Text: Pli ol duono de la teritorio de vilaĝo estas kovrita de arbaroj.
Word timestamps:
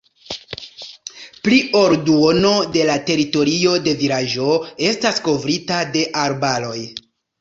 Pli 1.47 1.59
ol 1.81 1.93
duono 2.07 2.53
de 2.77 2.87
la 2.91 2.95
teritorio 3.09 3.75
de 3.89 3.93
vilaĝo 4.01 4.49
estas 4.89 5.21
kovrita 5.29 5.83
de 5.99 6.03
arbaroj. 6.25 6.79